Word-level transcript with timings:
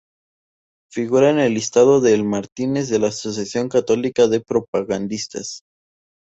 Figura 0.91 1.29
en 1.29 1.37
el 1.37 1.53
Listado 1.53 2.01
de 2.01 2.23
mártires 2.23 2.89
de 2.89 2.97
la 2.97 3.09
Asociación 3.09 3.69
Católica 3.69 4.25
de 4.27 4.41
Propagandistas. 4.41 5.61